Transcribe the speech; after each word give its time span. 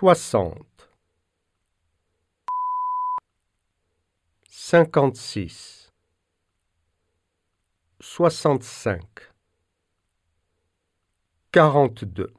soixante, 0.00 0.88
cinquante-six, 4.50 5.92
soixante-cinq, 8.00 9.02
quarante-deux. 11.52 12.32